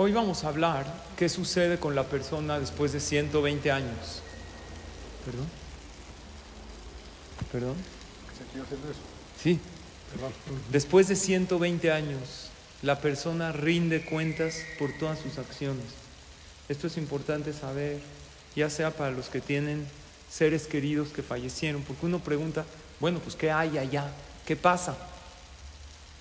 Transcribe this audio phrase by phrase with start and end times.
[0.00, 4.22] Hoy vamos a hablar qué sucede con la persona después de 120 años.
[5.24, 5.48] ¿Perdón?
[7.50, 7.74] ¿Perdón?
[9.42, 9.58] Sí.
[10.70, 12.48] Después de 120 años,
[12.82, 15.86] la persona rinde cuentas por todas sus acciones.
[16.68, 17.98] Esto es importante saber,
[18.54, 19.84] ya sea para los que tienen
[20.30, 22.64] seres queridos que fallecieron, porque uno pregunta,
[23.00, 24.12] bueno, pues ¿qué hay allá?
[24.46, 24.96] ¿Qué pasa?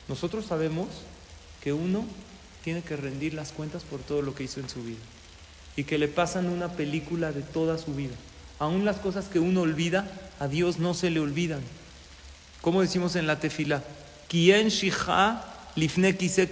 [0.08, 0.88] Nosotros sabemos
[1.62, 2.08] que uno
[2.68, 5.00] tiene que rendir las cuentas por todo lo que hizo en su vida
[5.78, 8.14] y que le pasan una película de toda su vida.
[8.60, 10.06] Aún las cosas que uno olvida,
[10.38, 11.62] a Dios no se le olvidan.
[12.62, 13.86] Como decimos en la tefila,
[14.28, 15.46] Kien shija
[15.78, 16.12] lifne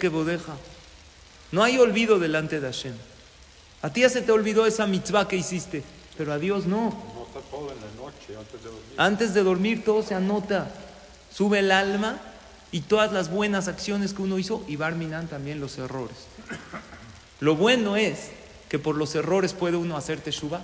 [0.10, 0.54] bodeja.
[1.52, 2.96] No hay olvido delante de Hashem.
[3.82, 5.84] A ti ya se te olvidó esa mitzvah que hiciste,
[6.18, 6.98] pero a Dios no.
[7.52, 8.94] todo en la noche, antes de dormir.
[8.96, 10.72] Antes de dormir todo se anota.
[11.30, 12.22] Sube el alma
[12.76, 16.18] y todas las buenas acciones que uno hizo y Barminan también los errores.
[17.40, 18.32] Lo bueno es
[18.68, 20.60] que por los errores puede uno hacer teshuva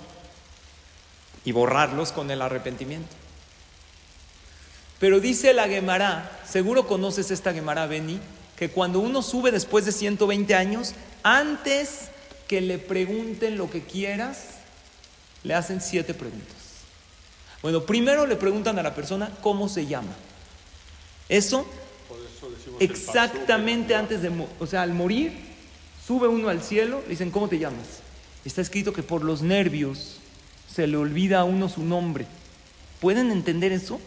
[1.46, 3.08] y borrarlos con el arrepentimiento.
[5.00, 8.20] Pero dice la Gemara, seguro conoces esta Gemara, Beni,
[8.58, 12.10] que cuando uno sube después de 120 años, antes
[12.46, 14.48] que le pregunten lo que quieras,
[15.44, 16.56] le hacen siete preguntas.
[17.62, 20.12] Bueno, primero le preguntan a la persona cómo se llama.
[21.30, 21.66] Eso
[22.80, 25.32] exactamente antes de, o sea, al morir,
[26.06, 28.00] sube uno al cielo, le dicen, ¿cómo te llamas?
[28.44, 30.18] Está escrito que por los nervios
[30.72, 32.26] se le olvida a uno su nombre.
[33.00, 34.00] ¿Pueden entender eso?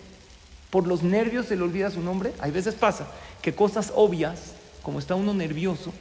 [0.69, 2.33] Por los nervios se le olvida su nombre.
[2.39, 3.07] Hay veces pasa
[3.41, 5.93] que cosas obvias, como está uno nervioso,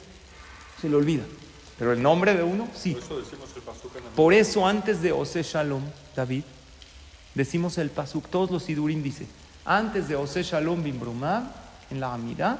[0.81, 1.23] se le olvida.
[1.77, 2.97] Pero el nombre de uno, sí.
[4.15, 5.83] Por eso, antes de Ose Shalom,
[6.15, 6.43] David,
[7.33, 9.27] decimos el pasuk, todos los sidurim dice,
[9.65, 11.64] antes de Ose Shalom Bimbrumah,
[11.95, 12.59] en la Amidad,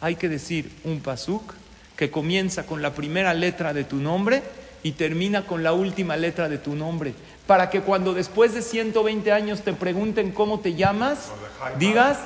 [0.00, 1.54] hay que decir un pasuk
[1.96, 4.42] que comienza con la primera letra de tu nombre
[4.82, 7.14] y termina con la última letra de tu nombre.
[7.46, 11.30] Para que cuando después de 120 años te pregunten cómo te llamas,
[11.78, 12.18] digas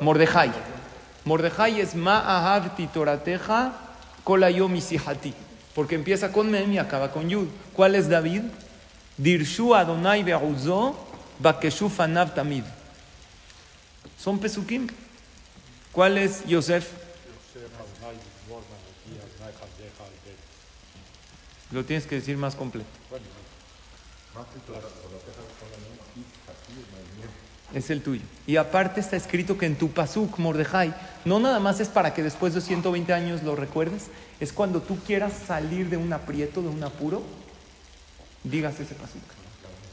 [0.00, 0.52] Mordejai.
[1.24, 3.72] Mordejai es Ma'ahavti Torateja
[4.22, 4.74] Kolayom
[5.74, 7.48] Porque empieza con Mem y acaba con Yud.
[7.72, 8.42] ¿Cuál es David?
[9.16, 10.94] Dirshu Adonai Be'uzo
[11.38, 12.64] Bakeshu Fanav Tamid.
[14.18, 14.86] Son pesukim.
[15.94, 16.90] ¿Cuál es Yosef?
[21.70, 22.88] Lo tienes que decir más completo.
[27.72, 28.22] Es el tuyo.
[28.46, 30.94] Y aparte está escrito que en tu pasuk, Mordejai,
[31.24, 34.08] no nada más es para que después de 120 años lo recuerdes,
[34.40, 37.22] es cuando tú quieras salir de un aprieto, de un apuro,
[38.42, 39.22] digas ese pasuk.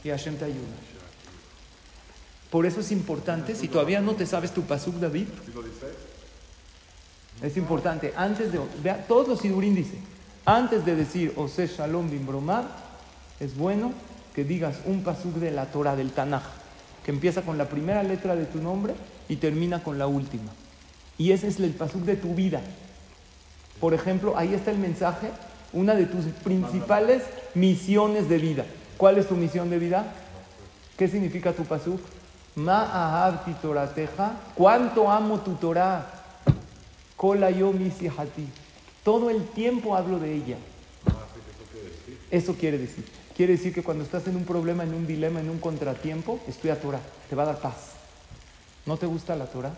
[0.04, 0.91] Y Hashem te ayuda.
[2.52, 5.26] Por eso es importante, si todavía no te sabes tu pasuk, David,
[7.40, 9.94] es importante, antes de, vea, todos los sidurín dice,
[10.44, 12.64] antes de decir Ose Shalom Bromad,
[13.40, 13.92] es bueno
[14.34, 16.42] que digas un pasuk de la Torah, del Tanaj,
[17.02, 18.92] que empieza con la primera letra de tu nombre
[19.30, 20.52] y termina con la última.
[21.16, 22.60] Y ese es el pasuk de tu vida.
[23.80, 25.30] Por ejemplo, ahí está el mensaje,
[25.72, 27.22] una de tus principales
[27.54, 28.66] misiones de vida.
[28.98, 30.12] ¿Cuál es tu misión de vida?
[30.98, 31.98] ¿Qué significa tu pasuk?
[32.54, 34.32] Ma torateja.
[34.54, 36.06] ¿Cuánto amo tu Torah?
[37.16, 37.72] Kola yo
[38.18, 38.48] hati.
[39.04, 40.56] Todo el tiempo hablo de ella.
[42.30, 43.04] Eso quiere decir.
[43.36, 46.70] Quiere decir que cuando estás en un problema, en un dilema, en un contratiempo, estoy
[46.70, 47.00] a Torah.
[47.28, 47.92] Te va a dar paz.
[48.84, 49.72] ¿No te gusta la Torah?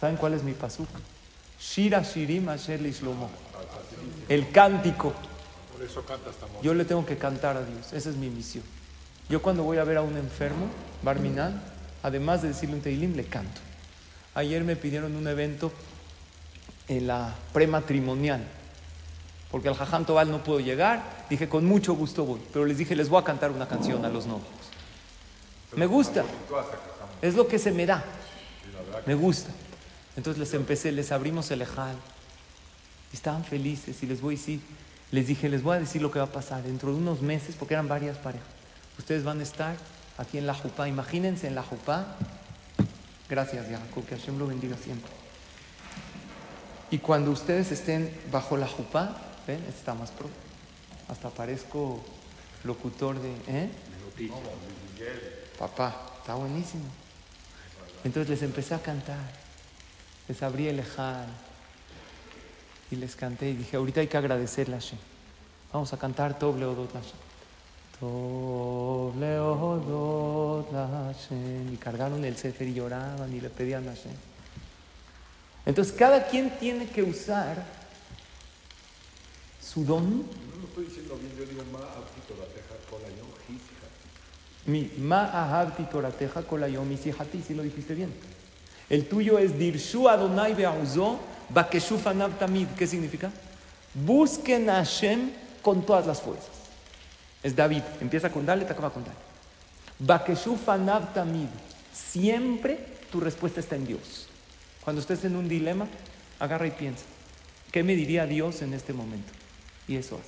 [0.00, 0.88] ¿Saben cuál es mi pasuk?
[1.60, 3.28] Shira Shirim Asher Shlomo.
[4.28, 5.12] El cántico.
[6.62, 7.92] Yo le tengo que cantar a Dios.
[7.92, 8.64] Esa es mi misión.
[9.28, 10.66] Yo cuando voy a ver a un enfermo,
[11.02, 11.62] Barminan,
[12.02, 13.60] además de decirle un teilim, le canto.
[14.34, 15.72] Ayer me pidieron un evento
[16.86, 18.44] en la prematrimonial,
[19.50, 21.26] porque el Jajam Tobal no pudo llegar.
[21.28, 24.08] Dije, con mucho gusto voy, pero les dije, les voy a cantar una canción a
[24.08, 24.48] los novios.
[25.76, 26.24] Me gusta,
[27.20, 28.04] es lo que se me da,
[29.06, 29.50] me gusta.
[30.16, 31.94] Entonces les empecé, les abrimos el ejal,
[33.12, 34.60] estaban felices y les voy a decir,
[35.10, 37.54] les dije, les voy a decir lo que va a pasar dentro de unos meses,
[37.58, 38.48] porque eran varias parejas.
[38.98, 39.76] Ustedes van a estar
[40.18, 40.88] aquí en la Jupá.
[40.88, 42.16] Imagínense en la Jupá.
[43.28, 45.10] Gracias, Jacob, que Hashem lo bendiga siempre.
[46.90, 49.16] Y cuando ustedes estén bajo la Jupá,
[49.46, 49.64] ¿ven?
[49.68, 50.28] Está más pro.
[51.08, 52.02] Hasta parezco
[52.64, 53.32] locutor de.
[53.46, 53.70] ¿eh?
[55.58, 56.84] Papá, está buenísimo.
[58.04, 59.18] Entonces les empecé a cantar.
[60.28, 61.26] Les abrí el ejal.
[62.90, 64.98] Y les canté y dije, ahorita hay que agradecerle a Hashem.
[65.72, 66.88] Vamos a cantar doble o dos
[71.70, 74.12] y cargaron el Sefer y lloraban y le pedían a Hashem.
[75.66, 77.64] Entonces cada quien tiene que usar
[79.62, 80.18] su don.
[80.18, 80.24] No
[80.60, 81.62] lo estoy diciendo bien, yo digo.
[84.66, 88.12] Mi ma torateja kolayom isihati, si lo dijiste bien.
[88.90, 91.18] El tuyo es dirshu Adonai be'auzo
[91.48, 92.68] bakeshu fanav tamid.
[92.76, 93.30] ¿Qué significa?
[93.94, 95.30] Busquen a Hashem
[95.62, 96.57] con todas las fuerzas.
[97.42, 97.82] Es David.
[98.00, 99.16] Empieza con Dale, te acaba con Dale.
[99.98, 101.48] Bakeshu fanav tamid.
[101.92, 102.78] Siempre
[103.10, 104.28] tu respuesta está en Dios.
[104.82, 105.86] Cuando estés en un dilema,
[106.38, 107.04] agarra y piensa.
[107.72, 109.30] ¿Qué me diría Dios en este momento?
[109.86, 110.26] Y eso haz.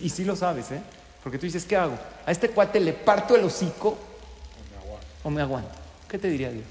[0.00, 0.82] Y, y sí lo sabes, ¿eh?
[1.22, 1.98] Porque tú dices, ¿qué hago?
[2.26, 5.06] A este cuate le parto el hocico O me aguanto.
[5.24, 5.74] o me aguanto.
[6.08, 6.64] ¿Qué te diría Dios?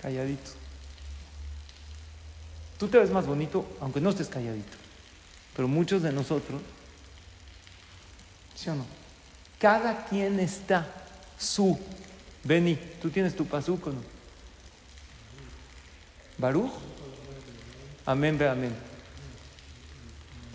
[0.00, 0.50] Calladito.
[2.78, 4.76] Tú te ves más bonito aunque no estés calladito.
[5.54, 6.60] Pero muchos de nosotros,
[8.56, 8.84] ¿sí o no?
[9.60, 10.86] Cada quien está
[11.38, 11.78] su.
[12.44, 14.00] Beni, tú tienes tu pasuco, ¿no?
[16.38, 16.70] Baruch.
[18.04, 18.74] Amén, ve amén.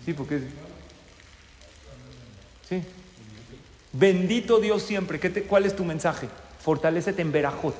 [0.04, 0.42] Sí, porque
[2.68, 2.82] Sí.
[3.92, 5.20] Bendito Dios siempre.
[5.20, 6.28] ¿Qué te- ¿Cuál es tu mensaje?
[6.60, 7.76] Fortalécete en Berajot.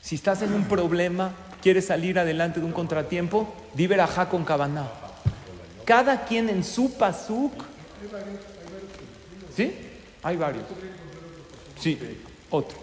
[0.00, 4.88] Si estás en un problema, quieres salir adelante de un contratiempo, di Berajá con Kabaná.
[5.84, 7.52] Cada quien en su pasuk.
[9.56, 9.74] ¿Sí?
[10.22, 10.64] Hay varios.
[11.80, 11.98] Sí,
[12.50, 12.76] otro.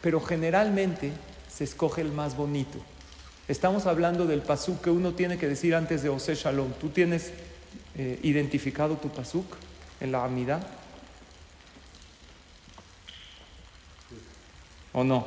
[0.00, 1.12] Pero generalmente
[1.52, 2.78] se escoge el más bonito.
[3.46, 6.72] Estamos hablando del pasuk que uno tiene que decir antes de Ose Shalom.
[6.80, 7.30] ¿Tú tienes
[7.96, 9.46] eh, identificado tu pasuk
[10.00, 10.66] en la Amidad?
[14.92, 15.26] ¿O no?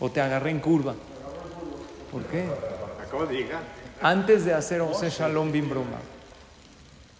[0.00, 0.94] ¿O te agarré en curva?
[2.10, 2.46] ¿Por qué?
[4.00, 5.98] Antes de hacer Ose Shalom Bim Broma,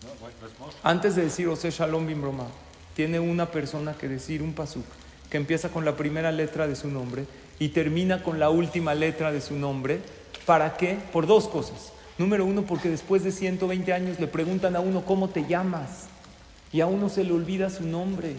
[0.02, 0.78] No, bueno, no es Moshe.
[0.82, 2.46] antes de decir Ose Shalom Bim Broma,
[2.94, 4.84] tiene una persona que decir un pasuk
[5.30, 7.24] que empieza con la primera letra de su nombre
[7.58, 10.00] y termina con la última letra de su nombre.
[10.44, 10.98] ¿Para qué?
[11.12, 11.92] Por dos cosas.
[12.18, 16.06] Número uno, porque después de 120 años le preguntan a uno cómo te llamas
[16.72, 18.36] y a uno se le olvida su nombre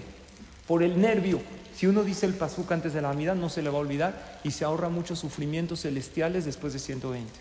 [0.68, 1.42] por el nervio.
[1.76, 4.40] Si uno dice el pasuk antes de la amida, no se le va a olvidar
[4.44, 7.32] y se ahorra muchos sufrimientos celestiales después de 120.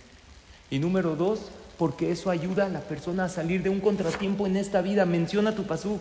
[0.70, 4.56] Y número dos, porque eso ayuda a la persona a salir de un contratiempo en
[4.56, 5.04] esta vida.
[5.04, 6.00] Menciona tu pasuk.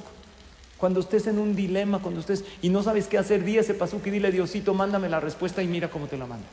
[0.81, 4.07] Cuando estés en un dilema, cuando estés y no sabes qué hacer, di ese pasuk
[4.07, 6.47] y dile, Diosito, mándame la respuesta y mira cómo te la manda.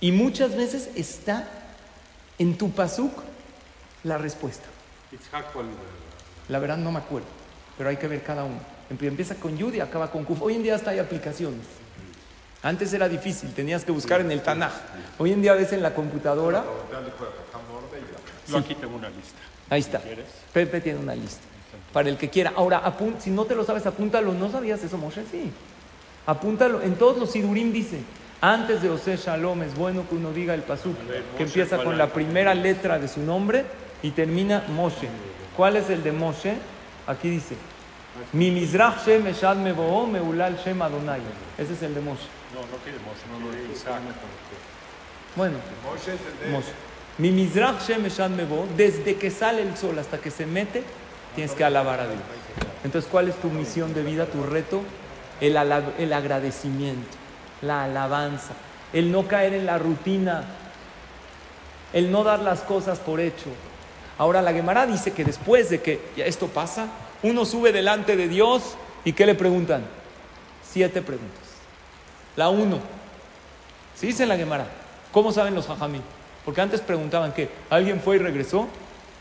[0.00, 1.48] Y muchas veces está
[2.38, 3.12] en tu pasuk
[4.04, 4.66] la respuesta.
[5.52, 5.66] ¿cuál?
[6.48, 7.26] La verdad no me acuerdo,
[7.76, 8.60] pero hay que ver cada uno.
[8.88, 10.40] Empie- Empieza con Yud y acaba con Kuf.
[10.42, 11.66] Hoy en día hasta hay aplicaciones.
[12.62, 14.70] Antes era difícil, tenías que buscar en el Tanaj.
[15.18, 16.62] Hoy en día ves en la computadora,
[18.48, 19.38] Yo aquí tengo una lista.
[19.70, 19.98] ahí está.
[20.52, 21.40] Pepe tiene una lista.
[21.92, 22.52] Para el que quiera.
[22.56, 24.32] Ahora, apun- si no te lo sabes, apúntalo.
[24.32, 25.24] ¿No sabías eso, Moshe?
[25.30, 25.50] Sí.
[26.26, 26.82] Apúntalo.
[26.82, 27.98] En todos los Sidurim dice,
[28.40, 30.96] antes de Ose Shalom es bueno que uno diga el pasuk,
[31.36, 33.64] que empieza ¿cuál con la primera letra de su nombre
[34.02, 35.08] y termina Moshe.
[35.56, 36.54] ¿Cuál es el de Moshe?
[37.06, 37.56] Aquí dice,
[38.32, 41.20] Mi Mizrach Shem Eshad Mebo'o Meulal Shem Adonai.
[41.58, 42.22] Ese es el de Moshe.
[42.54, 44.00] No, no quiere Moshe, no quiere Isaac.
[45.34, 46.56] Bueno, Moshe es el de...
[46.56, 46.72] Moshe.
[47.18, 50.82] Mi Mizrach Shem Eshad Mebo, desde que sale el sol hasta que se mete,
[51.34, 52.20] tienes que alabar a Dios.
[52.84, 54.82] Entonces, ¿cuál es tu misión de vida, tu reto?
[55.40, 57.16] El, el agradecimiento,
[57.62, 58.52] la alabanza,
[58.92, 60.44] el no caer en la rutina,
[61.92, 63.50] el no dar las cosas por hecho.
[64.18, 66.88] Ahora, la Gemara dice que después de que esto pasa,
[67.22, 69.82] uno sube delante de Dios y ¿qué le preguntan?
[70.62, 71.40] Siete preguntas.
[72.36, 72.80] La uno,
[74.00, 74.66] ¿Sí dice la Gemara?
[75.12, 76.00] ¿Cómo saben los jajamí?
[76.46, 78.66] Porque antes preguntaban que ¿alguien fue y regresó?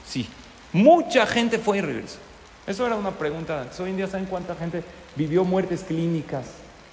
[0.08, 0.30] Sí.
[0.74, 2.18] Mucha gente fue y regresó.
[2.68, 3.68] Eso era una pregunta.
[3.80, 4.84] Hoy en día saben cuánta gente
[5.16, 6.46] vivió muertes clínicas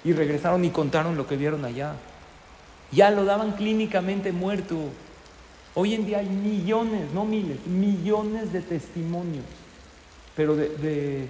[0.03, 1.93] y regresaron y contaron lo que vieron allá.
[2.91, 4.75] Ya lo daban clínicamente muerto.
[5.75, 9.45] Hoy en día hay millones, no miles, millones de testimonios,
[10.35, 11.29] pero de, de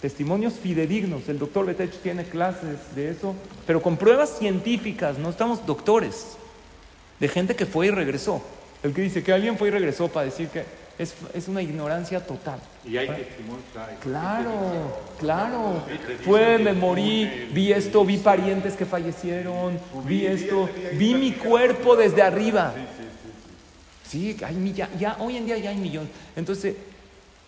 [0.00, 1.28] testimonios fidedignos.
[1.28, 3.34] El doctor Betech tiene clases de eso,
[3.66, 6.36] pero con pruebas científicas, no estamos doctores,
[7.18, 8.40] de gente que fue y regresó.
[8.84, 10.64] El que dice que alguien fue y regresó para decir que
[10.98, 12.58] es, es una ignorancia total.
[12.84, 13.64] Y hay testimonios.
[14.00, 15.84] Claro, claro.
[16.24, 22.22] Fue, me morí, vi esto, vi parientes que fallecieron, vi esto, vi mi cuerpo desde
[22.22, 22.74] arriba.
[24.08, 26.10] Sí, hay ya, ya- hoy en día ya hay millones.
[26.34, 26.74] Entonces,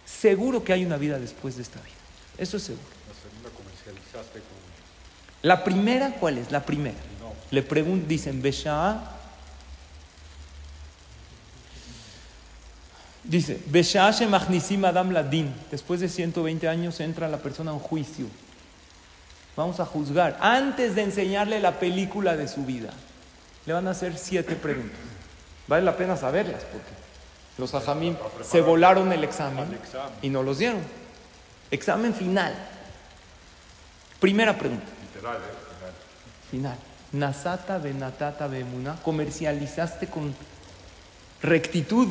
[0.04, 1.95] seguro que hay una vida después de esta vida.
[2.38, 2.85] Eso es seguro.
[3.09, 4.61] La segunda comercializaste con...
[5.42, 6.50] La primera, ¿cuál es?
[6.52, 6.97] La primera.
[7.50, 9.16] Le preguntan, dicen, Besha'a.
[13.30, 13.60] Dice,
[14.84, 15.54] adam ladin.
[15.70, 18.26] Después de 120 años entra la persona en juicio.
[19.56, 20.37] Vamos a juzgar.
[20.40, 22.90] Antes de enseñarle la película de su vida,
[23.66, 24.99] le van a hacer siete preguntas.
[25.68, 26.90] Vale la pena saberlas porque
[27.56, 29.78] Los ajamim se volaron el examen
[30.22, 30.80] y no los dieron.
[31.70, 32.52] Examen final.
[34.18, 34.87] Primera pregunta.
[35.14, 36.50] Literal, ¿eh?
[36.50, 36.78] Final.
[37.12, 38.96] Nasata benatata bemuna.
[39.04, 40.34] Comercializaste con
[41.42, 42.08] rectitud.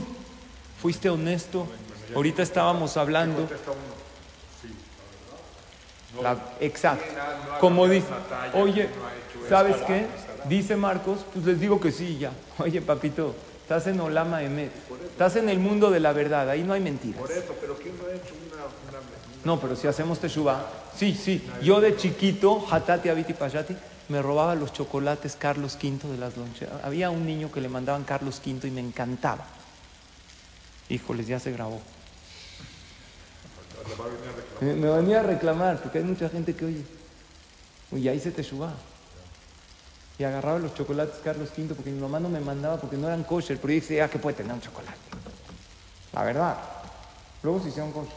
[0.82, 1.68] Fuiste honesto.
[2.16, 3.48] Ahorita estábamos hablando.
[6.22, 7.06] La- exacto.
[7.60, 8.08] Como dice,
[8.54, 8.90] oye,
[9.48, 10.08] ¿sabes qué?
[10.46, 12.32] Dice Marcos, pues les digo que sí, ya.
[12.60, 14.72] Oye, papito, estás en Olama Emet.
[15.12, 17.20] Estás en el mundo de la verdad, ahí no hay mentiras.
[17.20, 19.00] Por eso, pero ¿quién no ha hecho una,
[19.44, 21.46] No, pero si hacemos teshuva, sí, sí.
[21.62, 23.76] Yo de chiquito, Hatati Abiti Pashati,
[24.08, 26.84] me robaba los chocolates Carlos V de las loncheras.
[26.84, 29.46] Había un niño que le mandaban Carlos V y me encantaba.
[30.90, 31.80] Híjoles, ya se grabó.
[34.60, 36.84] Me, me venía a reclamar, porque hay mucha gente que oye,
[37.92, 38.74] oye, ahí se teshuva.
[40.18, 43.24] Y agarraba los chocolates Carlos V porque mi mamá no me mandaba porque no eran
[43.24, 44.98] kosher, pero yo decía, ah, que puede tener un chocolate.
[46.12, 46.58] La verdad.
[47.42, 48.12] Luego se hicieron kosher.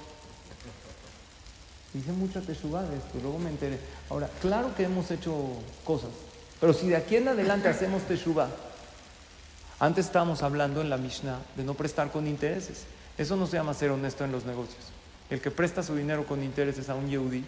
[1.94, 3.78] Hice mucha teshuva de esto, luego me enteré.
[4.08, 5.34] Ahora, claro que hemos hecho
[5.84, 6.08] cosas,
[6.58, 8.48] pero si de aquí en adelante hacemos teshuva,
[9.78, 12.84] antes estábamos hablando en la Mishnah de no prestar con intereses.
[13.18, 14.82] Eso no se llama ser honesto en los negocios.
[15.30, 17.44] El que presta su dinero con intereses a un Yehudi,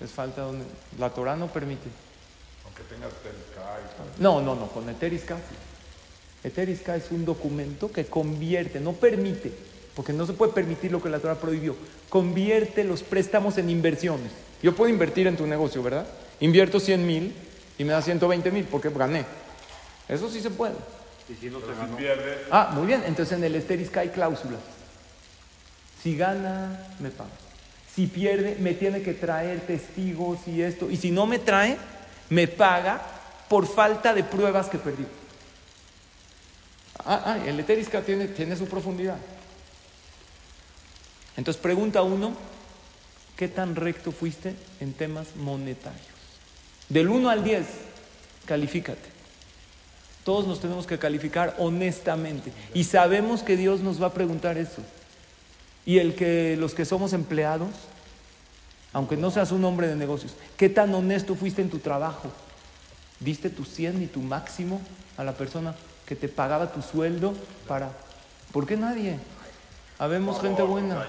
[0.00, 0.64] es falta donde
[0.98, 1.88] la Torah no permite.
[2.64, 2.82] Aunque
[4.16, 4.22] y.
[4.22, 6.48] No, no, no, con Eteriska sí.
[6.48, 9.52] Eteriska es un documento que convierte, no permite,
[9.94, 11.76] porque no se puede permitir lo que la Torah prohibió,
[12.08, 14.32] convierte los préstamos en inversiones.
[14.62, 16.06] Yo puedo invertir en tu negocio, ¿verdad?
[16.40, 17.34] Invierto 100 mil
[17.78, 19.24] y me da 120 mil porque gané.
[20.08, 20.74] Eso sí se puede.
[21.28, 24.60] Y si no ganó, pierde, Ah, muy bien, entonces en el Eteriska hay cláusulas.
[26.02, 27.30] Si gana, me paga.
[27.94, 30.90] Si pierde, me tiene que traer testigos y esto.
[30.90, 31.76] Y si no me trae,
[32.30, 33.00] me paga
[33.48, 35.06] por falta de pruebas que perdió.
[37.04, 39.18] Ah, ah, el Eteriska tiene, tiene su profundidad.
[41.36, 42.34] Entonces pregunta uno,
[43.36, 46.02] ¿qué tan recto fuiste en temas monetarios?
[46.88, 47.66] Del 1 al 10,
[48.46, 49.11] califícate.
[50.24, 52.52] Todos nos tenemos que calificar honestamente.
[52.74, 54.82] Y sabemos que Dios nos va a preguntar eso.
[55.84, 57.70] Y el que los que somos empleados,
[58.92, 62.30] aunque no seas un hombre de negocios, ¿qué tan honesto fuiste en tu trabajo?
[63.18, 64.80] ¿Diste tu 100 y tu máximo
[65.16, 65.74] a la persona
[66.06, 67.34] que te pagaba tu sueldo
[67.66, 67.90] para...
[68.52, 69.18] ¿Por qué nadie?
[69.98, 71.06] Habemos gente buena.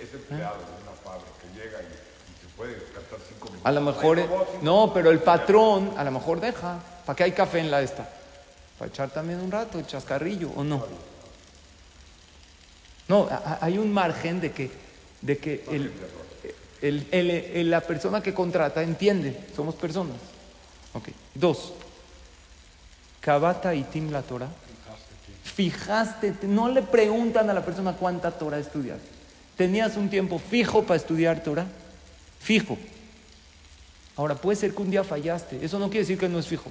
[0.00, 3.66] es empleado de una fábrica que llega y, y se puede gastar cinco minutos.
[3.66, 4.18] A lo mejor...
[4.62, 6.78] No, pero el patrón a lo mejor deja.
[7.10, 8.08] ¿Para qué hay café en la esta?
[8.78, 10.86] Para echar también un rato, chascarrillo, ¿o no?
[13.08, 13.28] No,
[13.60, 14.70] hay un margen de que,
[15.20, 15.92] de que el,
[16.80, 20.18] el- el- la persona que contrata entiende, somos personas.
[20.94, 21.08] Ok.
[21.34, 21.72] Dos,
[23.20, 24.46] Kabata y Tim la Torah.
[25.42, 28.98] Fijaste, no le preguntan a la persona cuánta Torah estudias.
[29.56, 31.66] ¿Tenías un tiempo fijo para estudiar Torah?
[32.38, 32.78] Fijo.
[34.16, 35.64] Ahora, puede ser que un día fallaste.
[35.64, 36.70] Eso no quiere decir que no es fijo.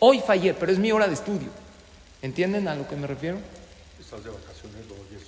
[0.00, 1.50] Hoy fallé, pero es mi hora de estudio.
[2.22, 3.38] ¿Entienden a lo que me refiero?
[4.00, 5.22] estás de vacaciones días.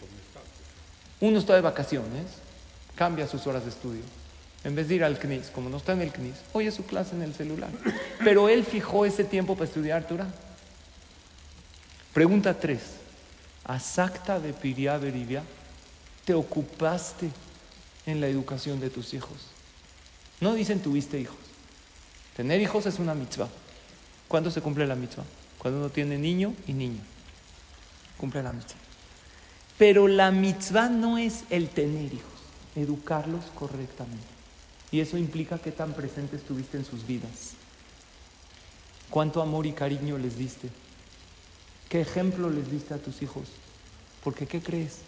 [1.20, 2.26] Uno está de vacaciones,
[2.96, 4.02] cambia sus horas de estudio.
[4.64, 7.14] En vez de ir al CNIS, como no está en el CNIS, oye su clase
[7.14, 7.70] en el celular.
[8.24, 10.28] Pero él fijó ese tiempo para estudiar Torah.
[12.12, 12.80] Pregunta 3.
[13.64, 15.42] ¿Asacta de Piria Beribia?
[16.24, 17.30] ¿Te ocupaste
[18.06, 19.36] en la educación de tus hijos?
[20.40, 21.36] No dicen tuviste hijos.
[22.36, 23.48] Tener hijos es una mitzvah.
[24.32, 25.24] ¿Cuándo se cumple la mitzvah?
[25.58, 27.02] Cuando uno tiene niño y niña.
[28.16, 28.80] Cumple la mitzvah.
[29.76, 32.40] Pero la mitzvah no es el tener hijos,
[32.74, 34.24] educarlos correctamente.
[34.90, 37.56] Y eso implica qué tan presente estuviste en sus vidas.
[39.10, 40.70] Cuánto amor y cariño les diste.
[41.90, 43.48] ¿Qué ejemplo les diste a tus hijos?
[44.24, 45.00] Porque, ¿qué crees?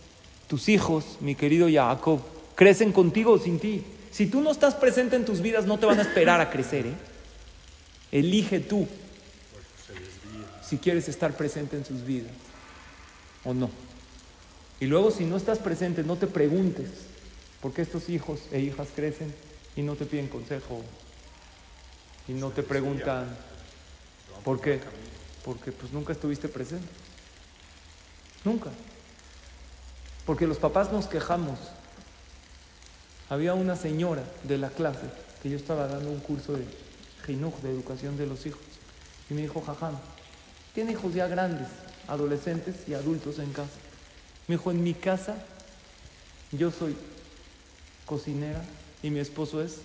[0.48, 2.20] Tus hijos, mi querido Jacob,
[2.56, 3.84] crecen contigo o sin ti.
[4.10, 6.88] Si tú no estás presente en tus vidas, no te van a esperar a crecer.
[6.88, 6.94] ¿eh?
[8.12, 8.86] Elige tú
[10.66, 12.32] si quieres estar presente en sus vidas
[13.44, 13.70] o no.
[14.80, 16.90] Y luego, si no estás presente, no te preguntes
[17.60, 19.34] por qué estos hijos e hijas crecen
[19.76, 20.82] y no te piden consejo
[22.28, 23.36] y no te preguntan
[24.44, 24.80] por qué.
[25.44, 26.86] Porque pues nunca estuviste presente.
[28.44, 28.70] Nunca.
[30.26, 31.58] Porque los papás nos quejamos.
[33.28, 35.06] Había una señora de la clase
[35.42, 36.64] que yo estaba dando un curso de
[37.26, 38.60] jinuj, de educación de los hijos.
[39.30, 39.96] Y me dijo, jajam,
[40.74, 41.68] tiene hijos ya grandes,
[42.08, 43.70] adolescentes y adultos en casa.
[44.48, 45.36] Me dijo, en mi casa
[46.52, 46.96] yo soy
[48.04, 48.62] cocinera
[49.02, 49.78] y mi esposo es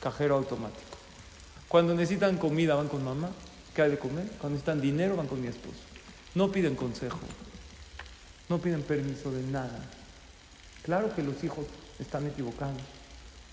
[0.00, 0.82] cajero automático.
[1.66, 3.30] Cuando necesitan comida van con mamá,
[3.74, 4.26] ¿qué hay de comer?
[4.38, 5.80] Cuando necesitan dinero van con mi esposo.
[6.34, 7.18] No piden consejo.
[8.48, 9.80] No piden permiso de nada.
[10.82, 11.66] Claro que los hijos
[11.98, 12.80] están equivocados,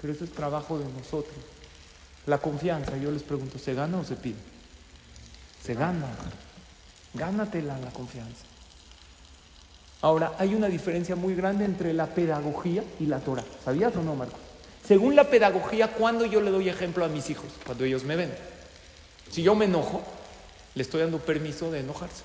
[0.02, 1.36] pero eso es trabajo de nosotros.
[2.26, 4.38] La confianza, yo les pregunto, ¿se gana o se pide?
[5.64, 6.08] Se gana.
[7.16, 8.44] Gánatela la confianza.
[10.02, 13.44] Ahora, hay una diferencia muy grande entre la pedagogía y la Torah.
[13.64, 14.38] ¿Sabías o no, Marco?
[14.88, 17.48] Según la pedagogía, ¿cuándo yo le doy ejemplo a mis hijos?
[17.66, 18.32] Cuando ellos me ven.
[19.32, 20.04] Si yo me enojo,
[20.76, 22.24] le estoy dando permiso de enojarse.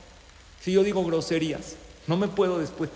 [0.61, 2.91] Si yo digo groserías, no me puedo después.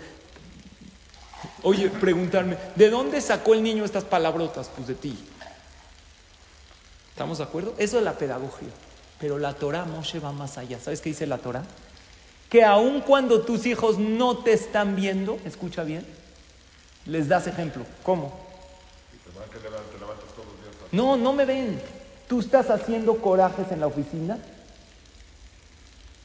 [1.63, 4.69] Oye, preguntarme, ¿de dónde sacó el niño estas palabrotas?
[4.75, 5.17] Pues de ti.
[7.09, 7.73] ¿Estamos de acuerdo?
[7.79, 8.69] Eso es la pedagogía.
[9.19, 10.79] Pero la Torah Moshe va más allá.
[10.79, 11.63] ¿Sabes qué dice la Torah?
[12.49, 16.05] Que aun cuando tus hijos no te están viendo, escucha bien,
[17.05, 17.85] les das ejemplo.
[18.03, 18.33] ¿Cómo?
[20.91, 21.81] No, no me ven.
[22.27, 24.37] Tú estás haciendo corajes en la oficina.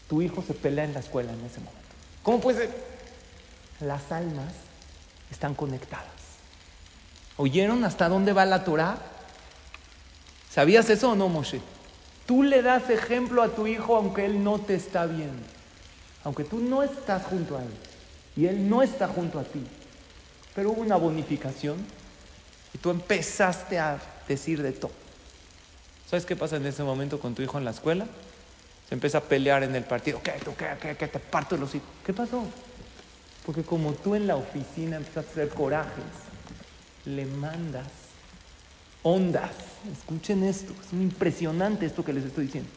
[0.09, 1.81] Tu hijo se pelea en la escuela en ese momento.
[2.23, 2.71] ¿Cómo puede ser?
[3.81, 4.53] Las almas
[5.31, 6.07] están conectadas.
[7.37, 8.99] ¿Oyeron hasta dónde va la Torah?
[10.50, 11.61] ¿Sabías eso o no, Moshe?
[12.27, 15.60] Tú le das ejemplo a tu hijo aunque él no te está viendo.
[16.25, 17.71] Aunque tú no estás junto a él
[18.37, 19.62] y él no está junto a ti.
[20.55, 21.79] Pero hubo una bonificación
[22.75, 23.99] y tú empezaste a
[24.29, 24.93] decir de todo.
[26.09, 28.07] ¿Sabes qué pasa en ese momento con tu hijo en la escuela?
[28.89, 30.21] Se empieza a pelear en el partido.
[30.23, 30.33] ¿Qué?
[30.45, 30.67] ¿Tú qué?
[30.81, 30.97] ¿Qué?
[30.97, 31.07] ¿Qué?
[31.07, 31.89] Te parto los hijos.
[32.05, 32.43] ¿Qué pasó?
[33.47, 36.05] Porque como tú en la oficina empiezas a hacer corajes,
[37.05, 37.87] le mandas
[39.03, 39.53] ondas.
[39.93, 42.71] Escuchen esto, es impresionante esto que les estoy diciendo.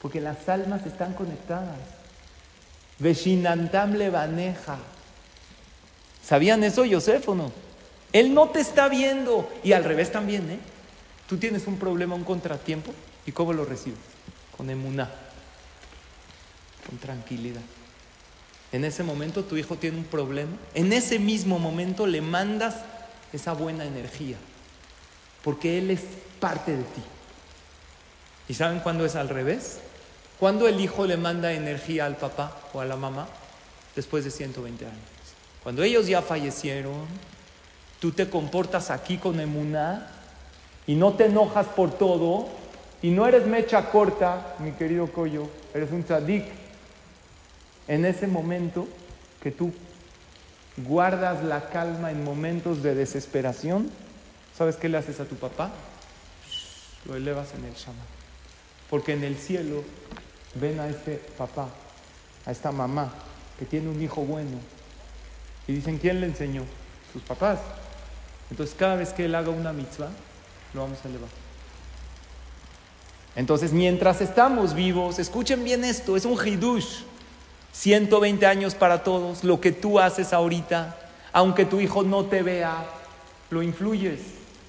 [0.00, 1.76] Porque las almas están conectadas.
[2.98, 4.78] Veshinantam levaneja.
[6.24, 7.52] ¿Sabían eso, Yosef, o no?
[8.12, 9.50] Él no te está viendo.
[9.62, 10.58] Y al revés también, ¿eh?
[11.30, 12.92] Tú tienes un problema, un contratiempo,
[13.24, 14.00] ¿y cómo lo recibes?
[14.56, 15.08] Con emuná,
[16.88, 17.60] con tranquilidad.
[18.72, 22.76] En ese momento tu hijo tiene un problema, en ese mismo momento le mandas
[23.32, 24.38] esa buena energía,
[25.44, 26.00] porque él es
[26.40, 27.02] parte de ti.
[28.48, 29.78] ¿Y saben cuándo es al revés?
[30.40, 33.28] Cuando el hijo le manda energía al papá o a la mamá
[33.94, 34.98] después de 120 años.
[35.62, 37.06] Cuando ellos ya fallecieron,
[38.00, 40.10] tú te comportas aquí con emuná
[40.86, 42.48] y no te enojas por todo
[43.02, 46.46] y no eres mecha corta, mi querido Coyo, eres un tzadik.
[47.86, 48.88] En ese momento
[49.42, 49.74] que tú
[50.78, 53.90] guardas la calma en momentos de desesperación,
[54.56, 55.70] ¿sabes qué le haces a tu papá?
[57.04, 58.06] Lo elevas en el shaman.
[58.88, 59.84] Porque en el cielo
[60.54, 61.68] ven a este papá,
[62.46, 63.12] a esta mamá
[63.58, 64.58] que tiene un hijo bueno
[65.66, 66.62] y dicen, ¿quién le enseñó?
[67.12, 67.60] Sus papás.
[68.50, 70.10] Entonces cada vez que él haga una mitzvah,
[70.74, 71.28] lo vamos a elevar.
[73.36, 77.02] Entonces, mientras estamos vivos, escuchen bien esto, es un hidush.
[77.72, 80.96] 120 años para todos, lo que tú haces ahorita,
[81.32, 82.84] aunque tu hijo no te vea,
[83.50, 84.20] lo influyes.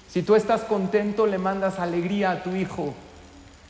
[0.08, 2.94] Si tú estás contento, le mandas alegría a tu hijo.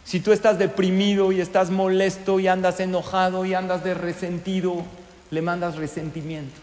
[0.04, 4.84] Si tú estás deprimido y estás molesto y andas enojado y andas de resentido,
[5.30, 6.60] le mandas resentimiento.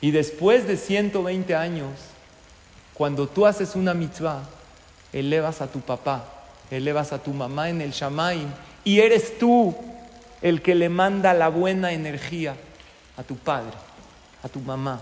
[0.00, 1.90] Y después de 120 años,
[2.94, 4.42] cuando tú haces una mitzvah,
[5.12, 6.24] elevas a tu papá,
[6.70, 8.48] elevas a tu mamá en el Shamaim
[8.84, 9.74] y eres tú
[10.42, 12.56] el que le manda la buena energía
[13.16, 13.72] a tu padre,
[14.42, 15.00] a tu mamá,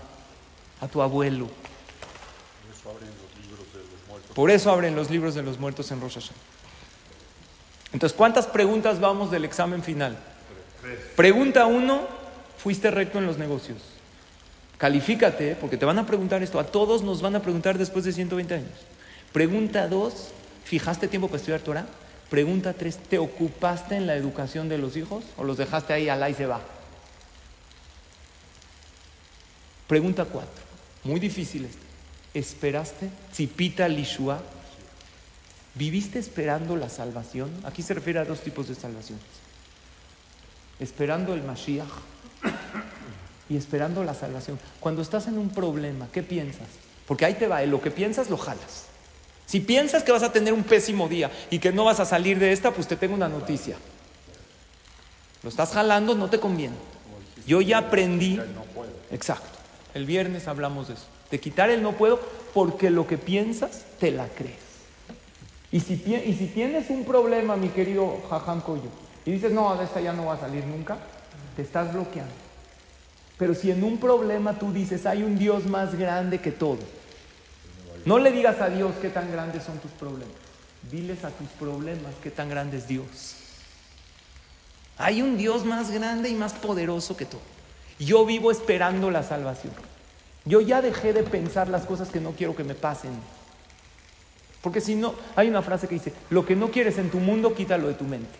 [0.81, 1.47] a tu abuelo.
[4.33, 6.56] Por eso abren los libros de los muertos en Rosh Hashanah.
[7.93, 10.17] Entonces, ¿cuántas preguntas vamos del examen final?
[11.15, 12.07] Pregunta uno,
[12.57, 13.77] ¿fuiste recto en los negocios?
[14.77, 16.59] Califícate, porque te van a preguntar esto.
[16.59, 18.69] A todos nos van a preguntar después de 120 años.
[19.33, 20.29] Pregunta dos,
[20.63, 21.85] ¿fijaste tiempo para estudiar Torah?
[22.29, 26.29] Pregunta tres, ¿te ocupaste en la educación de los hijos o los dejaste ahí al
[26.29, 26.61] y se va?
[29.87, 30.63] Pregunta cuatro,
[31.03, 31.81] muy difícil esta.
[32.33, 33.09] ¿Esperaste?
[33.31, 34.41] Tzipita Lishua.
[35.77, 37.51] ¿Viviste esperando la salvación?
[37.63, 39.23] Aquí se refiere a dos tipos de salvaciones.
[40.79, 41.87] Esperando el Mashiach
[43.49, 44.59] y esperando la salvación.
[44.79, 46.67] Cuando estás en un problema, ¿qué piensas?
[47.05, 48.85] Porque ahí te va, lo que piensas lo jalas.
[49.45, 52.39] Si piensas que vas a tener un pésimo día y que no vas a salir
[52.39, 53.77] de esta, pues te tengo una noticia.
[55.43, 56.75] Lo estás jalando, no te conviene.
[57.45, 58.41] Yo ya aprendí.
[59.11, 59.57] Exacto.
[59.93, 61.05] El viernes hablamos de eso.
[61.31, 62.19] De quitar el no puedo
[62.53, 64.66] porque lo que piensas te la crees.
[65.77, 68.89] Y si, tienes un problema, mi querido Jaján Coyo,
[69.27, 70.97] y dices, no, de esta ya no va a salir nunca,
[71.55, 72.33] te estás bloqueando.
[73.37, 76.79] Pero si en un problema tú dices, hay un Dios más grande que todo,
[78.05, 80.33] no le digas a Dios qué tan grandes son tus problemas.
[80.89, 83.35] Diles a tus problemas qué tan grande es Dios.
[84.97, 87.41] Hay un Dios más grande y más poderoso que todo.
[87.99, 89.73] Yo vivo esperando la salvación.
[90.43, 93.11] Yo ya dejé de pensar las cosas que no quiero que me pasen.
[94.61, 97.53] Porque si no, hay una frase que dice, lo que no quieres en tu mundo,
[97.53, 98.37] quítalo de tu mente.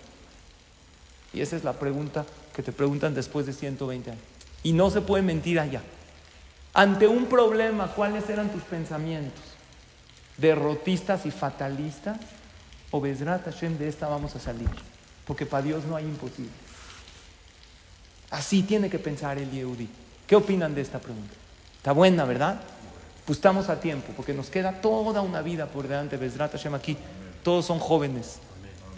[1.33, 2.25] Y esa es la pregunta
[2.55, 4.23] que te preguntan después de 120 años.
[4.63, 5.81] Y no se puede mentir allá.
[6.73, 9.43] Ante un problema, ¿cuáles eran tus pensamientos?
[10.37, 12.17] ¿Derrotistas y fatalistas?
[12.91, 14.69] ¿O Bezrat Hashem de esta vamos a salir?
[15.25, 16.51] Porque para Dios no hay imposible.
[18.29, 19.89] Así tiene que pensar el Yehudi.
[20.25, 21.33] ¿Qué opinan de esta pregunta?
[21.77, 22.61] Está buena, ¿verdad?
[23.27, 26.15] Pues estamos a tiempo, porque nos queda toda una vida por delante.
[26.15, 26.95] Bezrat Hashem aquí,
[27.43, 28.39] todos son jóvenes.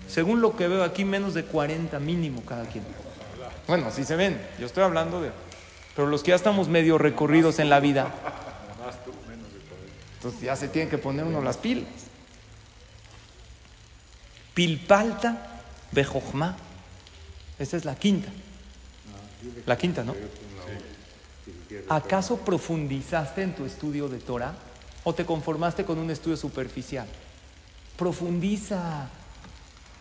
[0.07, 2.83] Según lo que veo aquí, menos de 40 mínimo cada quien.
[3.67, 4.39] Bueno, así se ven.
[4.59, 5.31] Yo estoy hablando de...
[5.95, 8.13] Pero los que ya estamos medio recorridos en la vida,
[10.17, 11.87] entonces ya se tienen que poner uno las pilas.
[14.53, 15.61] Pilpalta
[15.91, 16.55] Bejojma.
[17.57, 18.29] Esta es la quinta.
[19.65, 20.13] La quinta, ¿no?
[21.89, 24.53] ¿Acaso profundizaste en tu estudio de Torah
[25.03, 27.07] o te conformaste con un estudio superficial?
[27.97, 29.09] Profundiza.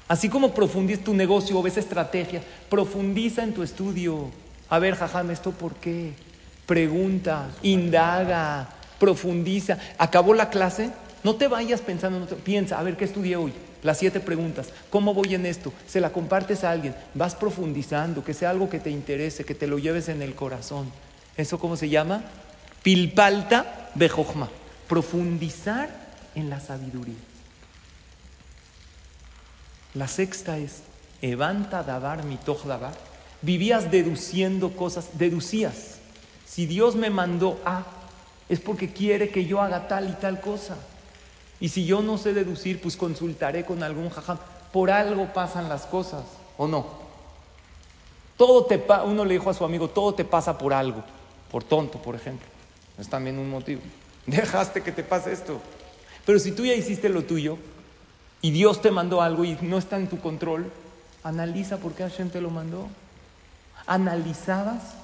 [0.08, 4.30] Así como profundiza tu negocio o ves estrategia, profundiza en tu estudio.
[4.70, 6.12] A ver, jajam, ¿esto por qué?
[6.66, 9.78] Pregunta, indaga, profundiza.
[9.98, 10.90] ¿Acabó la clase?
[11.24, 13.52] No te vayas pensando, piensa, a ver, ¿qué estudié hoy?
[13.82, 14.68] Las siete preguntas.
[14.90, 15.72] ¿Cómo voy en esto?
[15.86, 16.94] Se la compartes a alguien.
[17.14, 20.90] Vas profundizando, que sea algo que te interese, que te lo lleves en el corazón.
[21.38, 22.24] ¿Eso cómo se llama?
[22.82, 24.50] Pilpalta bejojma.
[24.88, 25.88] Profundizar
[26.34, 27.14] en la sabiduría.
[29.94, 30.82] La sexta es
[31.22, 32.94] Evanta davar mitoch davar.
[33.40, 35.98] Vivías deduciendo cosas, deducías.
[36.46, 37.84] Si Dios me mandó a,
[38.48, 40.76] es porque quiere que yo haga tal y tal cosa.
[41.60, 44.38] Y si yo no sé deducir, pues consultaré con algún jajam.
[44.72, 46.24] Por algo pasan las cosas,
[46.56, 46.86] ¿o no?
[48.36, 51.02] Todo te uno le dijo a su amigo, todo te pasa por algo,
[51.50, 52.46] por tonto, por ejemplo.
[52.98, 53.80] Es también un motivo.
[54.26, 55.60] Dejaste que te pase esto.
[56.26, 57.58] Pero si tú ya hiciste lo tuyo
[58.42, 60.70] y Dios te mandó algo y no está en tu control,
[61.22, 62.88] analiza por qué Hashem te lo mandó.
[63.86, 64.94] ¿Analizabas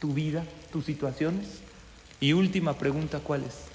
[0.00, 1.46] tu vida, tus situaciones?
[2.20, 3.72] Y última pregunta, ¿cuál es?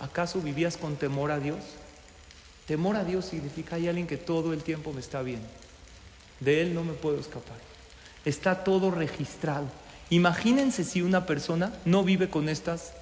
[0.00, 1.60] ¿Acaso vivías con temor a Dios?
[2.66, 5.46] Temor a Dios significa hay alguien que todo el tiempo me está viendo.
[6.40, 7.56] De él no me puedo escapar.
[8.24, 9.66] Está todo registrado.
[10.10, 12.92] Imagínense si una persona no vive con estas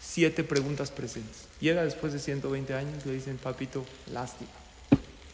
[0.00, 1.46] siete preguntas presentes.
[1.60, 4.50] Llega después de 120 años y le dicen, papito, lástima.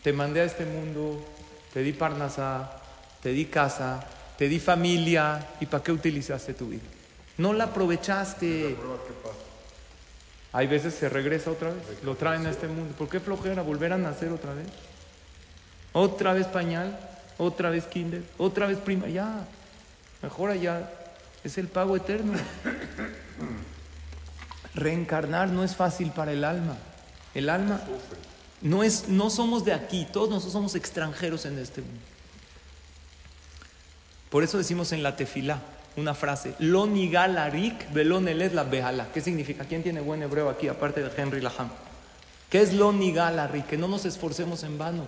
[0.02, 1.24] Te mandé a este mundo,
[1.72, 2.80] te di parnasa,
[3.22, 6.82] te di casa, te di familia, ¿y para qué utilizaste tu vida?
[7.38, 8.76] No la aprovechaste.
[10.52, 12.94] Hay veces se regresa otra vez, lo traen a este mundo.
[12.96, 14.66] ¿Por qué flojera volver a nacer otra vez?
[15.92, 16.98] Otra vez pañal,
[17.38, 19.46] otra vez kinder, otra vez prima, ya.
[20.22, 20.90] Mejor allá.
[21.44, 22.38] Es el pago eterno.
[24.74, 26.76] Reencarnar no es fácil para el alma.
[27.34, 27.80] El alma
[28.62, 32.00] no es, no somos de aquí, todos nosotros somos extranjeros en este mundo.
[34.30, 35.60] Por eso decimos en la tefilá,
[35.96, 39.08] una frase, lo nigalarik velon la behala.
[39.14, 39.64] ¿Qué significa?
[39.64, 41.70] ¿Quién tiene buen hebreo aquí, aparte de Henry Laham?
[42.50, 43.66] ¿Qué es lo nigalarik?
[43.66, 45.06] Que no nos esforcemos en vano.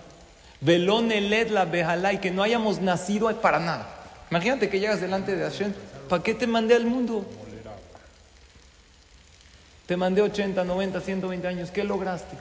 [0.61, 1.09] Velon
[1.51, 3.87] la behala y que no hayamos nacido para nada.
[4.29, 5.73] Imagínate que llegas delante de Hashem.
[6.07, 7.25] ¿Para qué te mandé al mundo?
[9.85, 11.71] Te mandé 80, 90, 120 años.
[11.71, 12.37] ¿Qué lograste?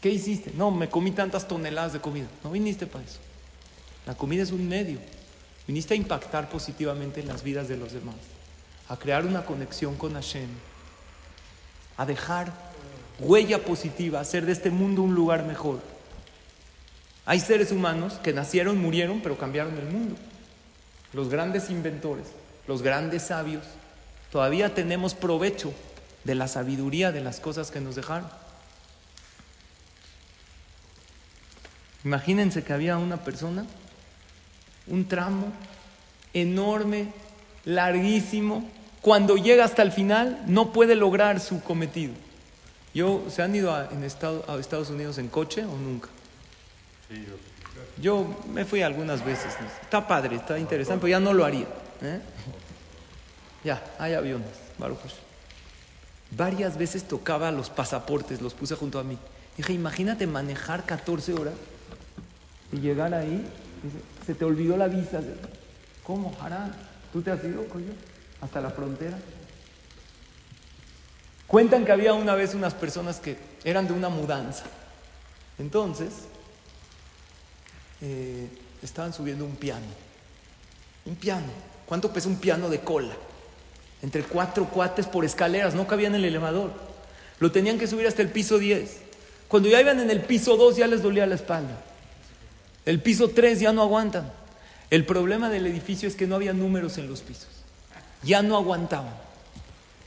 [0.00, 0.52] ¿Qué hiciste?
[0.54, 2.26] No, me comí tantas toneladas de comida.
[2.44, 3.18] No viniste para eso.
[4.06, 4.98] La comida es un medio.
[5.66, 8.16] Viniste a impactar positivamente en las vidas de los demás,
[8.88, 10.48] a crear una conexión con Hashem,
[11.98, 12.52] a dejar
[13.18, 15.80] huella positiva, a hacer de este mundo un lugar mejor.
[17.28, 20.16] Hay seres humanos que nacieron, murieron, pero cambiaron el mundo.
[21.12, 22.24] Los grandes inventores,
[22.66, 23.64] los grandes sabios,
[24.32, 25.74] todavía tenemos provecho
[26.24, 28.30] de la sabiduría de las cosas que nos dejaron.
[32.02, 33.66] Imagínense que había una persona
[34.86, 35.52] un tramo
[36.32, 37.12] enorme,
[37.66, 38.66] larguísimo.
[39.02, 42.14] Cuando llega hasta el final, no puede lograr su cometido.
[42.94, 46.08] Yo, ¿Se han ido a, a Estados Unidos en coche o nunca?
[48.00, 48.26] Yo.
[48.52, 49.54] me fui algunas veces.
[49.82, 51.66] Está padre, está interesante, pero ya no lo haría.
[52.02, 52.20] ¿eh?
[53.64, 54.48] Ya, hay aviones,
[56.30, 59.18] Varias veces tocaba los pasaportes, los puse junto a mí.
[59.56, 61.54] Dije, imagínate manejar 14 horas
[62.70, 63.44] y llegar ahí
[64.26, 65.20] se te olvidó la visa.
[66.04, 66.74] ¿Cómo, Harán?
[67.12, 67.92] ¿Tú te has ido, coño?
[68.40, 69.18] Hasta la frontera.
[71.46, 74.64] Cuentan que había una vez unas personas que eran de una mudanza.
[75.58, 76.12] Entonces,
[78.00, 78.48] eh,
[78.82, 79.86] estaban subiendo un piano.
[81.06, 81.46] Un piano.
[81.86, 83.14] ¿Cuánto pesa un piano de cola?
[84.02, 86.72] Entre cuatro cuates por escaleras, no cabía en el elevador.
[87.40, 88.98] Lo tenían que subir hasta el piso 10.
[89.48, 91.80] Cuando ya iban en el piso 2 ya les dolía la espalda.
[92.84, 94.30] El piso 3 ya no aguantan.
[94.90, 97.48] El problema del edificio es que no había números en los pisos.
[98.22, 99.14] Ya no aguantaban.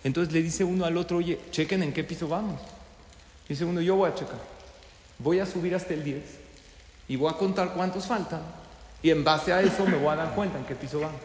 [0.03, 2.59] Entonces le dice uno al otro, oye, chequen en qué piso vamos.
[3.47, 4.39] Dice uno, yo voy a checar.
[5.19, 6.40] Voy a subir hasta el 10
[7.07, 8.41] y voy a contar cuántos faltan.
[9.03, 11.19] Y en base a eso me voy a dar cuenta en qué piso vamos.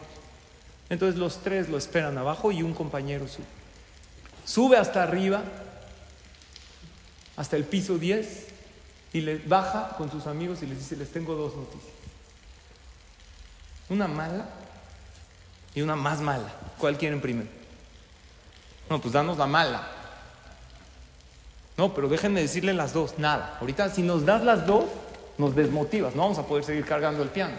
[0.89, 3.45] Entonces los tres lo esperan abajo y un compañero sube.
[4.45, 5.43] Sube hasta arriba,
[7.37, 8.47] hasta el piso 10,
[9.13, 11.93] y le baja con sus amigos y les dice, les tengo dos noticias.
[13.89, 14.47] Una mala
[15.75, 16.53] y una más mala.
[16.79, 17.49] ¿Cuál quieren primero?
[18.91, 19.89] No, pues danos la mala.
[21.77, 23.19] No, pero déjenme decirle las dos.
[23.19, 23.59] Nada.
[23.61, 24.85] Ahorita si nos das las dos,
[25.39, 26.15] nos desmotivas.
[26.15, 27.55] No vamos a poder seguir cargando el piano.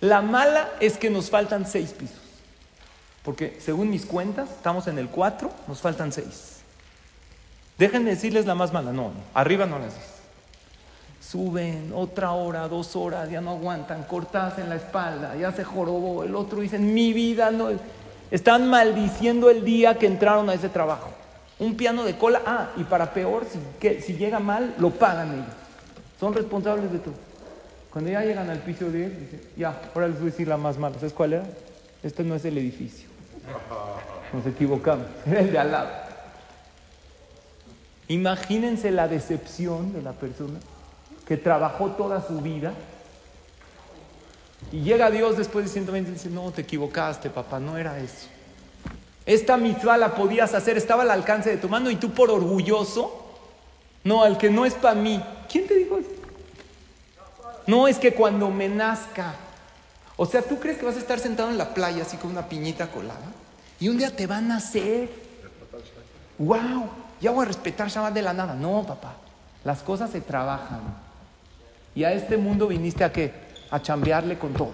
[0.00, 2.18] La mala es que nos faltan seis pisos.
[3.22, 6.60] Porque según mis cuentas, estamos en el 4, nos faltan seis.
[7.78, 8.92] Déjenme decirles la más mala.
[8.92, 10.10] No, arriba no las dices.
[11.20, 16.22] Suben otra hora, dos horas, ya no aguantan, cortadas en la espalda, ya se jorobó.
[16.22, 17.70] El otro dice, en mi vida no.
[18.30, 21.08] Están maldiciendo el día que entraron a ese trabajo.
[21.58, 25.32] Un piano de cola, ah, y para peor, si, que, si llega mal, lo pagan
[25.32, 25.63] ellos.
[26.24, 27.12] Son responsables de todo.
[27.90, 30.78] Cuando ya llegan al piso 10, dicen, ya, ahora les voy a decir la más
[30.78, 30.94] mala.
[30.94, 31.44] ¿Sabes cuál era?
[32.02, 33.10] Este no es el edificio.
[34.32, 35.90] Nos equivocamos, era el de al lado.
[38.08, 40.60] Imagínense la decepción de la persona
[41.28, 42.72] que trabajó toda su vida
[44.72, 48.28] y llega Dios después de 120 y dice, no, te equivocaste, papá, no era eso.
[49.26, 53.26] Esta mitzvah la podías hacer, estaba al alcance de tu mano y tú por orgulloso,
[54.04, 55.22] no, al que no es para mí.
[55.54, 56.08] ¿Quién te dijo eso?
[57.68, 59.36] No, es que cuando me nazca.
[60.16, 62.48] O sea, ¿tú crees que vas a estar sentado en la playa así con una
[62.48, 63.30] piñita colada?
[63.78, 65.08] Y un día te van a nacer.
[66.38, 66.90] ¡Wow!
[67.20, 68.54] Ya voy a respetar Shabbat de la nada.
[68.54, 69.14] No, papá.
[69.62, 70.80] Las cosas se trabajan.
[71.94, 73.32] Y a este mundo viniste a qué?
[73.70, 74.72] A chambearle con todo.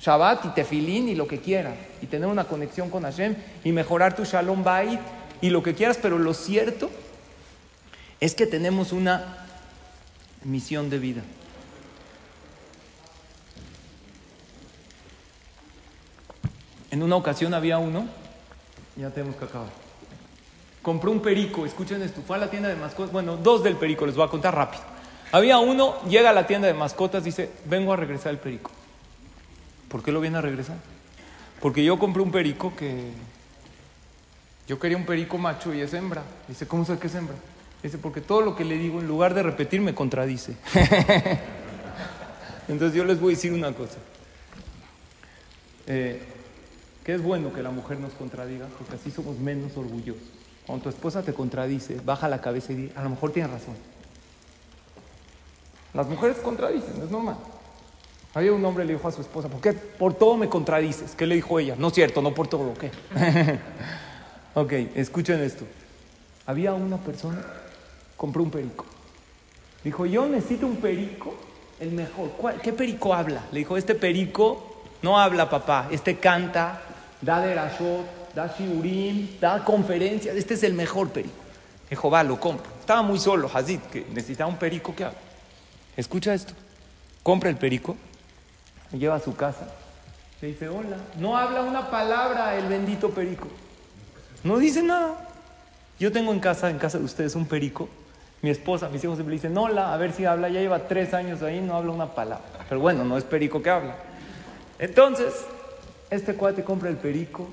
[0.00, 1.74] Shabbat y tefilín y lo que quieras.
[2.00, 5.00] Y tener una conexión con Hashem y mejorar tu shalom bait
[5.42, 5.98] y lo que quieras.
[6.00, 6.88] Pero lo cierto
[8.20, 9.41] es que tenemos una
[10.44, 11.22] misión de vida.
[16.90, 18.06] En una ocasión había uno,
[18.96, 19.70] ya tenemos que acabar.
[20.82, 24.04] Compró un perico, escuchen esto, fue a la tienda de mascotas, bueno, dos del perico,
[24.04, 24.82] les voy a contar rápido.
[25.30, 28.70] Había uno, llega a la tienda de mascotas, dice, vengo a regresar el perico.
[29.88, 30.76] ¿Por qué lo viene a regresar?
[31.60, 33.10] Porque yo compré un perico que...
[34.68, 36.22] Yo quería un perico macho y es hembra.
[36.48, 37.36] Dice, ¿cómo sé que es hembra?
[37.82, 40.56] Dice, porque todo lo que le digo, en lugar de repetir, me contradice.
[42.68, 43.98] Entonces yo les voy a decir una cosa.
[45.86, 46.22] Eh,
[47.04, 50.22] que es bueno que la mujer nos contradiga, porque así somos menos orgullosos.
[50.66, 53.74] Cuando tu esposa te contradice, baja la cabeza y di, a lo mejor tiene razón.
[55.92, 57.36] Las mujeres contradicen, es normal.
[58.34, 61.14] Había un hombre le dijo a su esposa, ¿por qué por todo me contradices?
[61.14, 61.74] ¿Qué le dijo ella?
[61.76, 62.90] No es cierto, no por todo, ¿qué?
[64.54, 65.66] ok, escuchen esto.
[66.46, 67.44] Había una persona,
[68.22, 68.84] compró un perico.
[69.82, 71.34] Dijo, yo necesito un perico,
[71.80, 72.30] el mejor.
[72.62, 73.42] ¿Qué perico habla?
[73.50, 76.82] Le dijo, este perico no habla, papá, este canta,
[77.20, 81.34] da derashot, da shiurim, da conferencias, este es el mejor perico.
[81.90, 82.70] Dijo, lo compro.
[82.78, 85.16] Estaba muy solo, Hazid, que necesitaba un perico que haga.
[85.96, 86.54] Escucha esto.
[87.24, 87.96] Compra el perico,
[88.92, 89.66] lo lleva a su casa.
[90.40, 90.96] Le dice, hola.
[91.18, 93.48] No habla una palabra el bendito perico.
[94.44, 95.28] No dice nada.
[95.98, 97.88] Yo tengo en casa, en casa de ustedes, un perico.
[98.42, 100.48] Mi esposa, mis hijos siempre dicen, hola, a ver si habla.
[100.48, 102.44] Ya lleva tres años ahí, no habla una palabra.
[102.68, 103.96] Pero bueno, no es perico que habla.
[104.78, 105.32] Entonces,
[106.10, 107.48] este cuate compra el perico,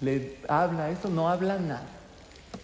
[0.00, 1.86] le habla, esto no habla nada.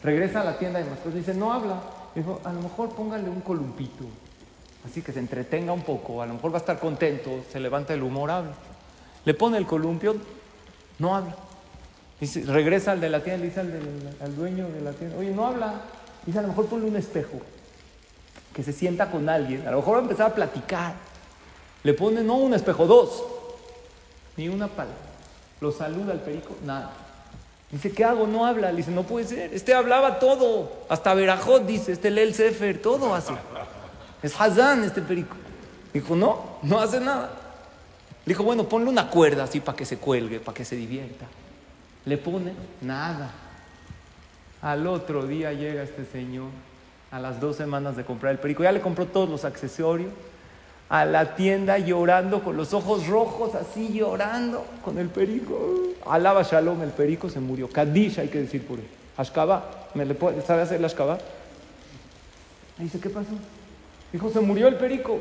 [0.02, 1.80] Regresa a la tienda de mascotas dice, no habla.
[2.14, 4.04] Dijo, a lo mejor póngale un columpito,
[4.86, 7.92] así que se entretenga un poco, a lo mejor va a estar contento, se levanta
[7.92, 8.52] el humor, habla.
[9.24, 10.14] Le pone el columpio,
[11.00, 11.34] no habla.
[12.20, 15.46] Dice, regresa al de la tienda, le dice al, dueño de la tienda, oye, no
[15.46, 15.80] habla.
[16.24, 17.40] Dice, a lo mejor ponle un espejo,
[18.54, 20.94] que se sienta con alguien, a lo mejor va a empezar a platicar.
[21.82, 23.22] Le pone, no un espejo, dos,
[24.36, 24.96] ni una palabra.
[25.60, 26.92] Lo saluda al perico, nada.
[27.70, 28.26] Dice, ¿qué hago?
[28.26, 28.70] No habla.
[28.70, 29.52] Le dice, no puede ser.
[29.52, 30.70] Este hablaba todo.
[30.88, 33.34] Hasta Verajot dice, este lee el Sefer, todo hace.
[34.22, 35.36] Es Hazán este perico.
[35.92, 37.30] Dijo, no, no hace nada.
[38.24, 41.26] Le dijo, bueno, ponle una cuerda así para que se cuelgue, para que se divierta.
[42.04, 43.32] Le pone nada.
[44.62, 46.48] Al otro día llega este señor
[47.14, 48.64] a las dos semanas de comprar el perico.
[48.64, 50.10] Ya le compró todos los accesorios.
[50.88, 55.56] a la tienda llorando, con los ojos rojos, así llorando, con el perico.
[56.06, 57.68] Alaba Shalom, el perico se murió.
[57.70, 58.86] Kadish hay que decir por él.
[59.16, 61.18] Ashkaba, ¿me le puede, ¿sabe hacer la Ashkaba?
[62.78, 63.30] Dice, ¿qué pasó?
[64.12, 65.18] Dijo, se murió el perico.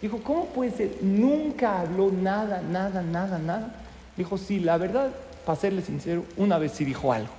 [0.00, 0.98] Dijo, ¿cómo puede ser?
[1.00, 3.74] Nunca habló nada, nada, nada, nada.
[4.16, 5.10] Dijo, sí, la verdad,
[5.44, 7.32] para serle sincero, una vez sí dijo algo.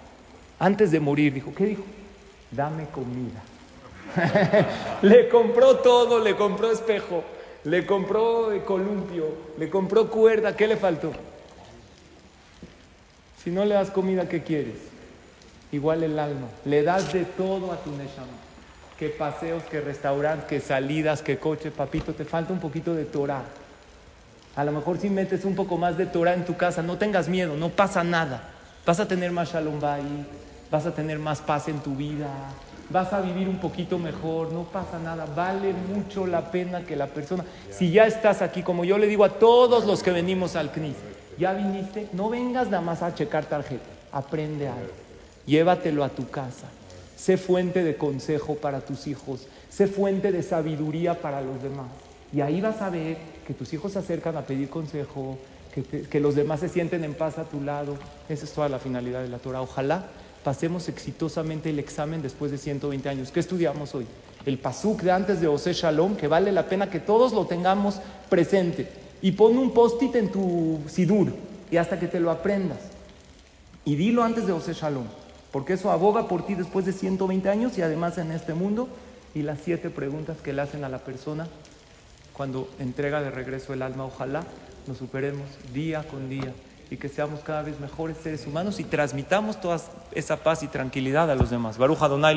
[0.60, 1.84] Antes de morir, dijo, ¿qué dijo?
[2.52, 3.42] Dame comida.
[5.02, 7.24] le compró todo, le compró espejo,
[7.64, 11.12] le compró columpio, le compró cuerda, ¿qué le faltó?
[13.44, 14.78] Si no le das comida, ¿qué quieres?
[15.72, 18.28] Igual el alma, le das de todo a tu Neshama.
[18.98, 23.44] Que paseos, que restaurantes, que salidas, que coche, papito, te falta un poquito de Torah.
[24.56, 27.28] A lo mejor si metes un poco más de Torah en tu casa, no tengas
[27.28, 28.52] miedo, no pasa nada.
[28.86, 30.26] Vas a tener más shalom ahí,
[30.70, 32.30] vas a tener más paz en tu vida,
[32.94, 37.08] vas a vivir un poquito mejor, no pasa nada, vale mucho la pena que la
[37.08, 40.72] persona, si ya estás aquí, como yo le digo a todos los que venimos al
[40.72, 40.96] CNIS,
[41.40, 44.94] ya viniste, no vengas nada más a checar tarjeta, aprende algo,
[45.48, 46.68] llévatelo a tu casa,
[47.18, 51.88] sé fuente de consejo para tus hijos, sé fuente de sabiduría para los demás.
[52.32, 55.38] Y ahí vas a ver que tus hijos se acercan a pedir consejo,
[55.74, 57.96] que, que los demás se sienten en paz a tu lado.
[58.28, 59.62] Esa es toda la finalidad de la Torah.
[59.62, 60.06] Ojalá
[60.44, 63.32] pasemos exitosamente el examen después de 120 años.
[63.32, 64.06] ¿Qué estudiamos hoy?
[64.46, 68.00] El pasuk de antes de Ose Shalom, que vale la pena que todos lo tengamos
[68.30, 68.90] presente.
[69.22, 71.34] Y pon un post-it en tu sidur
[71.72, 72.80] y hasta que te lo aprendas.
[73.86, 75.06] Y dilo antes de Ose Shalom,
[75.52, 78.90] porque eso aboga por ti después de 120 años y además en este mundo.
[79.34, 81.48] Y las siete preguntas que le hacen a la persona
[82.34, 84.06] cuando entrega de regreso el alma.
[84.06, 84.44] Ojalá
[84.88, 86.54] nos superemos día con día
[86.90, 89.80] y que seamos cada vez mejores seres humanos y transmitamos toda
[90.14, 91.78] esa paz y tranquilidad a los demás.
[91.78, 92.36] Baruja Donai.